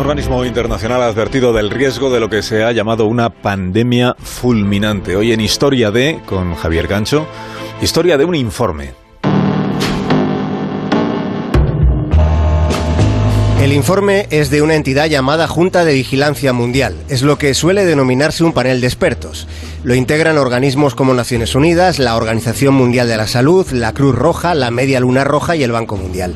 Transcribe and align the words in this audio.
organismo 0.00 0.44
internacional 0.46 1.02
ha 1.02 1.06
advertido 1.06 1.52
del 1.52 1.68
riesgo 1.68 2.10
de 2.10 2.20
lo 2.20 2.30
que 2.30 2.42
se 2.42 2.64
ha 2.64 2.72
llamado 2.72 3.04
una 3.04 3.28
pandemia 3.28 4.16
fulminante. 4.18 5.14
Hoy 5.14 5.32
en 5.32 5.40
Historia 5.40 5.90
de, 5.90 6.20
con 6.26 6.54
Javier 6.54 6.86
Gancho, 6.86 7.26
historia 7.82 8.16
de 8.16 8.24
un 8.24 8.34
informe. 8.34 8.94
El 13.60 13.74
informe 13.74 14.26
es 14.30 14.48
de 14.48 14.62
una 14.62 14.74
entidad 14.74 15.06
llamada 15.06 15.46
Junta 15.46 15.84
de 15.84 15.92
Vigilancia 15.92 16.54
Mundial. 16.54 16.96
Es 17.08 17.20
lo 17.20 17.36
que 17.36 17.52
suele 17.52 17.84
denominarse 17.84 18.42
un 18.42 18.54
panel 18.54 18.80
de 18.80 18.86
expertos. 18.86 19.46
Lo 19.84 19.94
integran 19.94 20.38
organismos 20.38 20.94
como 20.94 21.12
Naciones 21.12 21.54
Unidas, 21.54 21.98
la 21.98 22.16
Organización 22.16 22.72
Mundial 22.72 23.06
de 23.06 23.18
la 23.18 23.26
Salud, 23.26 23.70
la 23.70 23.92
Cruz 23.92 24.14
Roja, 24.14 24.54
la 24.54 24.70
Media 24.70 24.98
Luna 25.00 25.24
Roja 25.24 25.56
y 25.56 25.62
el 25.62 25.72
Banco 25.72 25.98
Mundial. 25.98 26.34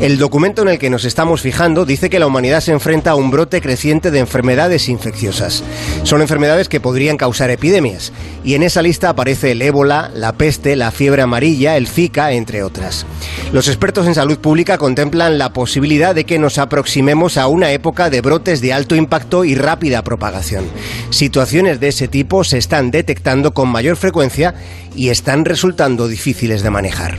El 0.00 0.16
documento 0.16 0.62
en 0.62 0.68
el 0.68 0.78
que 0.78 0.90
nos 0.90 1.04
estamos 1.04 1.40
fijando 1.40 1.84
dice 1.84 2.08
que 2.08 2.20
la 2.20 2.28
humanidad 2.28 2.60
se 2.60 2.70
enfrenta 2.70 3.10
a 3.10 3.14
un 3.16 3.32
brote 3.32 3.60
creciente 3.60 4.12
de 4.12 4.20
enfermedades 4.20 4.88
infecciosas. 4.88 5.64
Son 6.04 6.20
enfermedades 6.20 6.68
que 6.68 6.78
podrían 6.78 7.16
causar 7.16 7.50
epidemias. 7.50 8.12
Y 8.44 8.54
en 8.54 8.62
esa 8.62 8.80
lista 8.80 9.08
aparece 9.08 9.50
el 9.50 9.60
ébola, 9.60 10.10
la 10.14 10.34
peste, 10.34 10.76
la 10.76 10.92
fiebre 10.92 11.22
amarilla, 11.22 11.76
el 11.76 11.88
Zika, 11.88 12.30
entre 12.30 12.62
otras. 12.62 13.06
Los 13.52 13.66
expertos 13.66 14.06
en 14.06 14.14
salud 14.14 14.38
pública 14.38 14.78
contemplan 14.78 15.36
la 15.36 15.52
posibilidad 15.52 16.14
de 16.14 16.24
que 16.24 16.38
nos 16.38 16.58
aproximemos 16.58 17.36
a 17.36 17.48
una 17.48 17.72
época 17.72 18.08
de 18.08 18.20
brotes 18.20 18.60
de 18.60 18.72
alto 18.72 18.94
impacto 18.94 19.44
y 19.44 19.56
rápida 19.56 20.04
propagación. 20.04 20.64
Situaciones 21.10 21.80
de 21.80 21.88
ese 21.88 22.06
tipo 22.06 22.44
se 22.44 22.58
están 22.58 22.92
detectando 22.92 23.52
con 23.52 23.68
mayor 23.68 23.96
frecuencia 23.96 24.54
y 24.94 25.08
están 25.08 25.44
resultando 25.44 26.06
difíciles 26.06 26.62
de 26.62 26.70
manejar. 26.70 27.18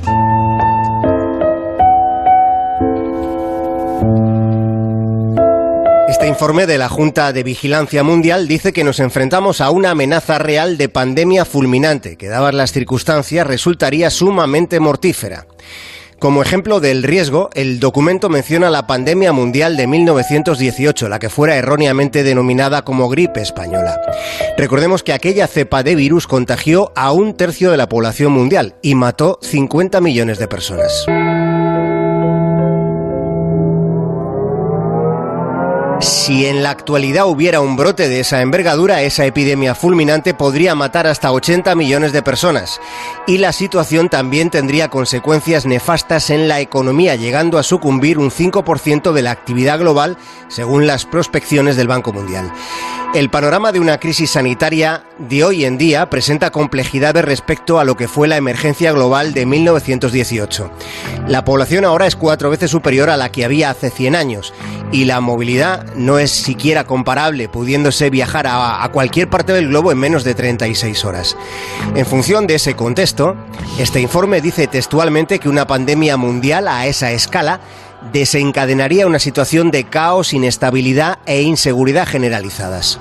Informe 6.39 6.67
de 6.67 6.77
la 6.77 6.88
Junta 6.88 7.34
de 7.34 7.43
Vigilancia 7.43 8.01
Mundial 8.01 8.48
dice 8.48 8.71
que 8.71 8.85
nos 8.85 9.01
enfrentamos 9.01 9.59
a 9.59 9.71
una 9.71 9.91
amenaza 9.91 10.37
real 10.37 10.77
de 10.77 10.87
pandemia 10.87 11.43
fulminante, 11.43 12.15
que 12.15 12.29
dadas 12.29 12.55
las 12.55 12.71
circunstancias 12.71 13.45
resultaría 13.45 14.09
sumamente 14.09 14.79
mortífera. 14.79 15.48
Como 16.17 16.41
ejemplo 16.41 16.79
del 16.79 17.04
riesgo, 17.04 17.49
el 17.55 17.82
documento 17.82 18.29
menciona 18.29 18.70
la 18.70 18.87
pandemia 18.87 19.34
mundial 19.34 19.76
de 19.76 19.87
1918, 19.87 21.10
la 21.10 21.20
que 21.20 21.27
fuera 21.27 21.57
erróneamente 21.57 22.23
denominada 22.23 22.85
como 22.85 23.10
gripe 23.10 23.41
española. 23.41 23.99
Recordemos 24.57 25.04
que 25.04 25.12
aquella 25.12 25.45
cepa 25.45 25.84
de 25.84 25.95
virus 25.95 26.26
contagió 26.26 26.93
a 26.95 27.12
un 27.12 27.35
tercio 27.35 27.70
de 27.70 27.76
la 27.76 27.90
población 27.90 28.32
mundial 28.32 28.76
y 28.82 28.95
mató 28.95 29.40
50 29.41 29.99
millones 29.99 30.40
de 30.40 30.48
personas. 30.48 31.05
Si 36.30 36.46
en 36.46 36.62
la 36.62 36.70
actualidad 36.70 37.26
hubiera 37.26 37.60
un 37.60 37.76
brote 37.76 38.08
de 38.08 38.20
esa 38.20 38.44
envergadura, 38.44 39.02
esa 39.02 39.26
epidemia 39.26 39.74
fulminante 39.74 40.35
podría 40.35 40.76
matar 40.76 41.08
hasta 41.08 41.32
80 41.32 41.74
millones 41.74 42.13
de 42.13 42.22
personas. 42.22 42.80
Y 43.26 43.40
la 43.40 43.52
situación 43.52 44.10
también 44.10 44.52
tendría 44.52 44.90
consecuencias 44.90 45.66
nefastas 45.66 46.30
en 46.30 46.48
la 46.48 46.60
economía, 46.60 47.16
llegando 47.16 47.57
a 47.57 47.63
sucumbir 47.63 48.20
un 48.20 48.30
5% 48.30 49.12
de 49.12 49.24
la 49.24 49.32
actividad 49.32 49.80
global, 49.80 50.18
según 50.50 50.85
las 50.85 51.07
prospecciones 51.07 51.76
del 51.76 51.88
Banco 51.88 52.13
Mundial. 52.13 52.54
El 53.16 53.32
panorama 53.32 53.72
de 53.72 53.80
una 53.80 54.00
crisis 54.00 54.30
sanitaria 54.30 55.05
de 55.18 55.44
hoy 55.44 55.66
en 55.66 55.80
día 55.80 56.12
presenta 56.12 56.52
complejidades 56.52 57.26
respecto 57.26 57.80
a 57.80 57.84
lo 57.84 57.98
que 57.98 58.07
fue 58.07 58.27
la 58.27 58.38
emergencia 58.38 58.91
global 58.91 59.34
de 59.34 59.48
1918. 59.48 60.72
La 61.27 61.44
población 61.44 61.85
ahora 61.85 62.05
es 62.05 62.16
cuatro 62.16 62.52
veces 62.52 62.70
superior 62.70 63.10
a 63.10 63.18
la 63.18 63.32
que 63.32 63.46
había 63.46 63.72
hace 63.72 63.90
100 63.90 64.16
años 64.16 64.53
y 64.91 65.06
la 65.06 65.22
movilidad 65.22 65.94
no 65.95 66.18
es 66.18 66.31
siquiera 66.31 66.84
comparable, 66.84 67.47
pudiéndose 67.47 68.09
viajar 68.09 68.47
a, 68.47 68.88
cualquier 68.91 69.29
parte 69.29 69.53
del 69.53 69.68
globo 69.68 69.91
en 69.91 70.00
menos 70.00 70.23
de 70.23 70.34
36 70.34 71.05
horas. 71.05 71.38
En 71.95 72.05
función 72.05 72.47
de 72.47 72.55
ese 72.55 72.75
contexto, 72.75 73.35
este 73.77 74.01
informe 74.01 74.41
dice 74.41 74.67
textualmente 74.67 75.39
que 75.39 75.50
una 75.50 75.67
pandemia 75.67 76.17
mundial 76.17 76.67
a 76.67 76.88
esa 76.88 77.11
escala 77.11 77.59
desencadenaría 78.13 79.05
una 79.05 79.19
situación 79.19 79.72
de 79.72 79.83
caos, 79.83 80.33
inestabilidad 80.33 81.19
e 81.25 81.41
inseguridad 81.41 82.07
generalizadas. 82.07 83.00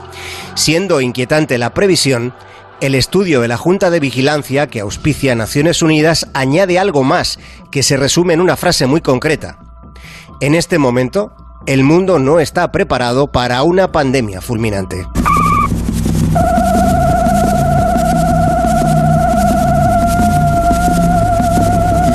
Siendo 0.55 1.00
inquietante 1.00 1.56
la 1.56 1.72
previsión, 1.72 2.34
el 2.81 2.94
estudio 2.94 3.41
de 3.41 3.49
la 3.49 3.56
Junta 3.56 3.91
de 3.91 4.00
Vigilancia 4.00 4.66
que 4.66 4.81
auspicia 4.81 5.34
Naciones 5.34 5.82
Unidas 5.82 6.28
añade 6.34 6.78
algo 6.78 7.03
más 7.03 7.38
que 7.70 7.82
se 7.82 7.97
resume 7.97 8.34
en 8.34 8.41
una 8.41 8.56
frase 8.56 8.87
muy 8.87 9.00
concreta. 9.00 9.59
En 10.41 10.55
este 10.55 10.78
momento, 10.78 11.32
el 11.66 11.84
mundo 11.84 12.19
no 12.19 12.41
está 12.41 12.72
preparado 12.72 13.26
para 13.26 13.62
una 13.62 13.92
pandemia 13.92 14.41
fulminante. 14.41 15.06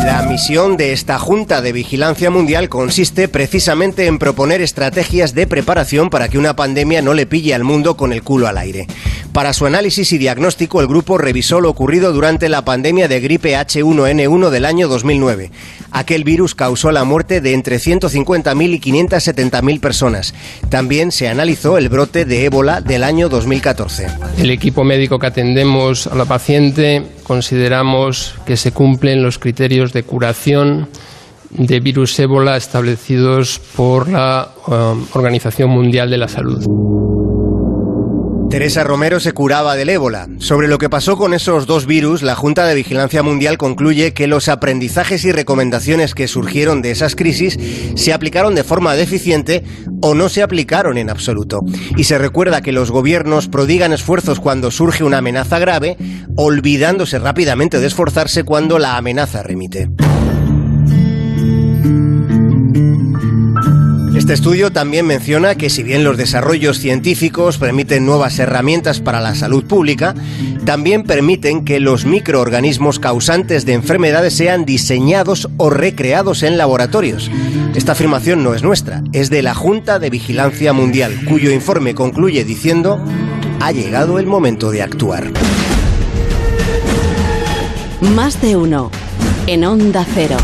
La 0.03 0.23
misión 0.27 0.77
de 0.77 0.93
esta 0.93 1.19
Junta 1.19 1.61
de 1.61 1.71
Vigilancia 1.71 2.31
Mundial 2.31 2.67
consiste 2.69 3.27
precisamente 3.27 4.07
en 4.07 4.17
proponer 4.17 4.61
estrategias 4.61 5.35
de 5.35 5.45
preparación 5.45 6.09
para 6.09 6.29
que 6.29 6.37
una 6.37 6.55
pandemia 6.55 7.01
no 7.01 7.13
le 7.13 7.25
pille 7.25 7.53
al 7.53 7.63
mundo 7.63 7.95
con 7.95 8.11
el 8.11 8.23
culo 8.23 8.47
al 8.47 8.57
aire. 8.57 8.87
Para 9.33 9.53
su 9.53 9.65
análisis 9.65 10.13
y 10.13 10.19
diagnóstico, 10.19 10.79
el 10.79 10.87
grupo 10.87 11.17
revisó 11.17 11.59
lo 11.59 11.71
ocurrido 11.71 12.13
durante 12.13 12.49
la 12.49 12.63
pandemia 12.63 13.07
de 13.07 13.19
gripe 13.19 13.55
H1N1 13.55 14.49
del 14.51 14.63
año 14.63 14.87
2009. 14.87 15.49
Aquel 15.89 16.23
virus 16.23 16.53
causó 16.53 16.91
la 16.91 17.03
muerte 17.03 17.41
de 17.41 17.53
entre 17.53 17.77
150.000 17.77 18.73
y 18.75 18.79
570.000 18.79 19.79
personas. 19.79 20.35
También 20.69 21.11
se 21.11 21.29
analizó 21.29 21.79
el 21.79 21.89
brote 21.89 22.25
de 22.25 22.45
ébola 22.45 22.79
del 22.81 23.03
año 23.03 23.27
2014. 23.27 24.05
El 24.37 24.51
equipo 24.51 24.83
médico 24.83 25.17
que 25.17 25.27
atendemos 25.27 26.05
a 26.05 26.13
la 26.13 26.25
paciente 26.25 27.03
consideramos 27.23 28.35
que 28.45 28.55
se 28.55 28.71
cumplen 28.71 29.23
los 29.23 29.39
criterios 29.39 29.93
de 29.93 30.03
curación 30.03 30.89
de 31.49 31.79
virus 31.79 32.19
ébola 32.19 32.55
establecidos 32.55 33.59
por 33.75 34.09
la 34.09 34.49
um, 34.67 35.07
Organización 35.13 35.71
Mundial 35.71 36.11
de 36.11 36.17
la 36.19 36.27
Salud. 36.27 37.22
Teresa 38.53 38.83
Romero 38.83 39.19
se 39.19 39.31
curaba 39.31 39.75
del 39.75 39.89
ébola. 39.89 40.27
Sobre 40.37 40.67
lo 40.67 40.77
que 40.77 40.87
pasó 40.87 41.17
con 41.17 41.33
esos 41.33 41.65
dos 41.65 41.87
virus, 41.87 42.21
la 42.21 42.35
Junta 42.35 42.67
de 42.67 42.75
Vigilancia 42.75 43.23
Mundial 43.23 43.57
concluye 43.57 44.13
que 44.13 44.27
los 44.27 44.47
aprendizajes 44.47 45.25
y 45.25 45.31
recomendaciones 45.31 46.13
que 46.13 46.27
surgieron 46.27 46.83
de 46.83 46.91
esas 46.91 47.15
crisis 47.15 47.57
se 47.95 48.13
aplicaron 48.13 48.53
de 48.53 48.63
forma 48.63 48.93
deficiente 48.93 49.63
o 50.03 50.13
no 50.13 50.29
se 50.29 50.43
aplicaron 50.43 50.99
en 50.99 51.09
absoluto. 51.09 51.61
Y 51.97 52.03
se 52.03 52.19
recuerda 52.19 52.61
que 52.61 52.73
los 52.73 52.91
gobiernos 52.91 53.47
prodigan 53.47 53.91
esfuerzos 53.91 54.39
cuando 54.39 54.69
surge 54.69 55.03
una 55.03 55.17
amenaza 55.17 55.57
grave, 55.57 55.97
olvidándose 56.35 57.17
rápidamente 57.17 57.79
de 57.79 57.87
esforzarse 57.87 58.43
cuando 58.43 58.77
la 58.77 58.97
amenaza 58.97 59.41
remite. 59.41 59.89
Este 64.15 64.33
estudio 64.33 64.71
también 64.71 65.07
menciona 65.07 65.55
que 65.55 65.71
si 65.71 65.81
bien 65.81 66.03
los 66.03 66.17
desarrollos 66.17 66.77
científicos 66.77 67.57
permiten 67.57 68.05
nuevas 68.05 68.37
herramientas 68.37 68.99
para 68.99 69.19
la 69.19 69.33
salud 69.33 69.65
pública, 69.65 70.13
también 70.65 71.03
permiten 71.03 71.65
que 71.65 71.79
los 71.79 72.05
microorganismos 72.05 72.99
causantes 72.99 73.65
de 73.65 73.73
enfermedades 73.73 74.35
sean 74.35 74.65
diseñados 74.65 75.49
o 75.57 75.71
recreados 75.71 76.43
en 76.43 76.59
laboratorios. 76.59 77.31
Esta 77.73 77.93
afirmación 77.93 78.43
no 78.43 78.53
es 78.53 78.61
nuestra, 78.61 79.03
es 79.13 79.31
de 79.31 79.41
la 79.41 79.55
Junta 79.55 79.97
de 79.97 80.11
Vigilancia 80.11 80.73
Mundial, 80.73 81.25
cuyo 81.27 81.51
informe 81.51 81.95
concluye 81.95 82.43
diciendo, 82.43 83.03
ha 83.61 83.71
llegado 83.71 84.19
el 84.19 84.27
momento 84.27 84.69
de 84.69 84.83
actuar. 84.83 85.31
Más 88.15 88.39
de 88.43 88.57
uno, 88.57 88.91
en 89.47 89.65
onda 89.65 90.05
cero. 90.13 90.37